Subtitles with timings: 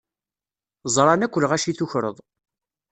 [0.93, 2.17] Zṛan-k lɣaci tukreḍ.